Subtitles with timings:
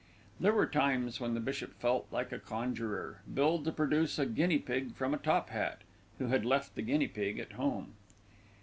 [0.39, 4.57] There were times when the bishop felt like a conjurer, billed to produce a guinea
[4.57, 5.83] pig from a top hat,
[6.17, 7.93] who had left the guinea pig at home.